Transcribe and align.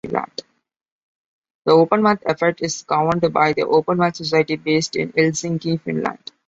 The 0.03 0.29
OpenMath 1.67 2.23
Effort 2.25 2.59
is 2.63 2.81
governed 2.81 3.31
by 3.31 3.53
the 3.53 3.65
OpenMath 3.65 4.15
Society, 4.15 4.55
based 4.55 4.95
in 4.95 5.13
Helsinki, 5.13 5.79
Finland. 5.79 6.31